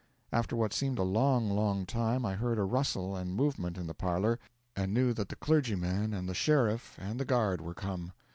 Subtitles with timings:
[0.33, 3.93] After what seemed a long, long time, I heard a rustle and movement in the
[3.93, 4.39] parlour,
[4.75, 8.11] and knew that the clergyman and the sheriff and the guard were come.